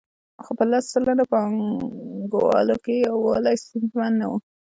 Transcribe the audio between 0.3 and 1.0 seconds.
خو په لس